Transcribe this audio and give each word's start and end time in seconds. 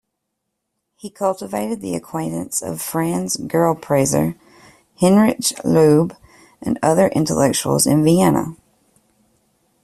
He 0.95 1.11
cultivated 1.11 1.79
the 1.79 1.93
acquaintance 1.95 2.63
of 2.63 2.81
Franz 2.81 3.37
Grillparzer, 3.37 4.33
Heinrich 4.99 5.53
Laube, 5.63 6.17
and 6.59 6.79
other 6.81 7.09
intellectuals 7.09 7.85
in 7.85 8.03
Vienna. 8.03 8.55